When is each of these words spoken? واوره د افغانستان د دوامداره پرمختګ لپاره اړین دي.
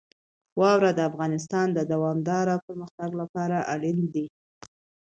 واوره 0.59 0.91
د 0.95 0.99
افغانستان 1.09 1.67
د 1.73 1.79
دوامداره 1.91 2.55
پرمختګ 2.65 3.09
لپاره 3.21 3.57
اړین 3.73 3.99
دي. 4.13 4.25